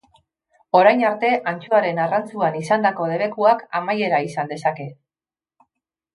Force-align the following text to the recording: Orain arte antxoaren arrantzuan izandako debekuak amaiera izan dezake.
Orain 0.77 1.03
arte 1.09 1.29
antxoaren 1.51 2.01
arrantzuan 2.05 2.57
izandako 2.61 3.11
debekuak 3.13 3.63
amaiera 3.83 4.23
izan 4.31 4.53
dezake. 4.55 4.89